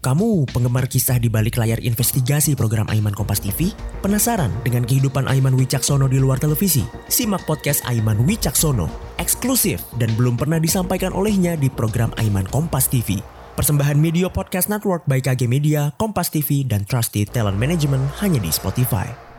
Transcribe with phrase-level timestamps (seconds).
[0.00, 3.68] kamu penggemar kisah di balik layar investigasi program Aiman Kompas TV?
[4.00, 6.80] Penasaran dengan kehidupan Aiman Wicaksono di luar televisi?
[7.12, 8.88] Simak podcast Aiman Wicaksono,
[9.20, 13.20] eksklusif dan belum pernah disampaikan olehnya di program Aiman Kompas TV.
[13.60, 18.48] Persembahan Media Podcast Network by KG Media, Kompas TV, dan Trusty Talent Management hanya di
[18.48, 19.29] Spotify.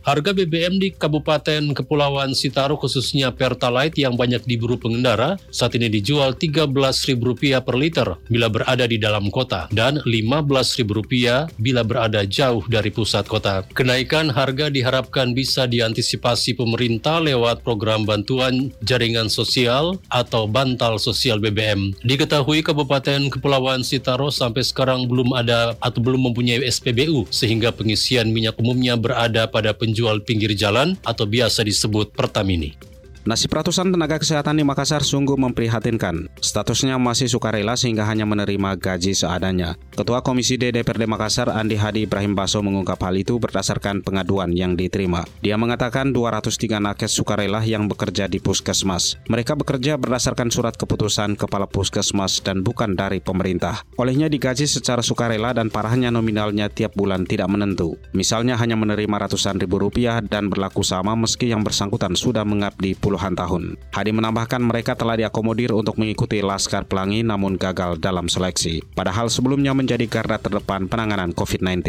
[0.00, 6.32] Harga BBM di Kabupaten Kepulauan Sitaro khususnya Pertalite yang banyak diburu pengendara saat ini dijual
[6.40, 13.28] Rp13.000 per liter bila berada di dalam kota dan Rp15.000 bila berada jauh dari pusat
[13.28, 13.60] kota.
[13.76, 21.92] Kenaikan harga diharapkan bisa diantisipasi pemerintah lewat program bantuan jaringan sosial atau bantal sosial BBM.
[22.08, 28.56] Diketahui Kabupaten Kepulauan Sitaro sampai sekarang belum ada atau belum mempunyai SPBU sehingga pengisian minyak
[28.56, 32.78] umumnya berada pada penjual pinggir jalan atau biasa disebut Pertamini.
[33.20, 36.32] Nasib ratusan tenaga kesehatan di Makassar sungguh memprihatinkan.
[36.40, 39.76] Statusnya masih sukarela sehingga hanya menerima gaji seadanya.
[39.92, 44.72] Ketua Komisi D DPRD Makassar Andi Hadi Ibrahim Baso mengungkap hal itu berdasarkan pengaduan yang
[44.72, 45.28] diterima.
[45.44, 49.20] Dia mengatakan 203 nakes sukarela yang bekerja di puskesmas.
[49.28, 53.84] Mereka bekerja berdasarkan surat keputusan kepala puskesmas dan bukan dari pemerintah.
[54.00, 58.00] Olehnya digaji secara sukarela dan parahnya nominalnya tiap bulan tidak menentu.
[58.16, 63.34] Misalnya hanya menerima ratusan ribu rupiah dan berlaku sama meski yang bersangkutan sudah mengabdi puluhan
[63.34, 63.74] tahun.
[63.90, 68.86] Hadi menambahkan mereka telah diakomodir untuk mengikuti Laskar Pelangi namun gagal dalam seleksi.
[68.94, 71.82] Padahal sebelumnya menjadi garda terdepan penanganan COVID-19.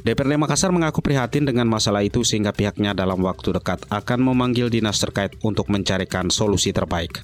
[0.00, 4.96] DPRD Makassar mengaku prihatin dengan masalah itu sehingga pihaknya dalam waktu dekat akan memanggil dinas
[4.96, 7.20] terkait untuk mencarikan solusi terbaik.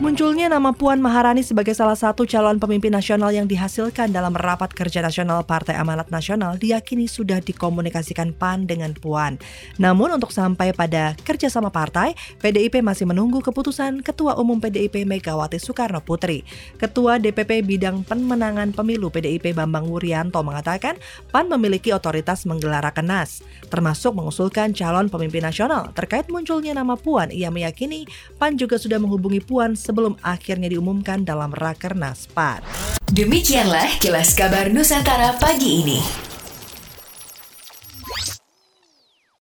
[0.00, 5.04] Munculnya nama Puan Maharani sebagai salah satu calon pemimpin nasional yang dihasilkan dalam rapat kerja
[5.04, 9.36] nasional Partai Amanat Nasional diyakini sudah dikomunikasikan PAN dengan Puan.
[9.76, 16.00] Namun untuk sampai pada kerjasama partai, PDIP masih menunggu keputusan Ketua Umum PDIP Megawati Soekarno
[16.00, 16.48] Putri.
[16.80, 20.96] Ketua DPP Bidang Pemenangan Pemilu PDIP Bambang Wuryanto mengatakan
[21.28, 25.92] PAN memiliki otoritas menggelar rakenas, termasuk mengusulkan calon pemimpin nasional.
[25.92, 28.08] Terkait munculnya nama Puan, ia meyakini
[28.40, 32.62] PAN juga sudah menghubungi Puan sebelum akhirnya diumumkan dalam Rakernas PAN.
[33.10, 36.29] Demikianlah kilas kabar Nusantara pagi ini.